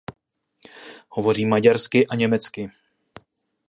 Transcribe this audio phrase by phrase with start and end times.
[1.09, 2.69] Hovoří maďarsky a německy.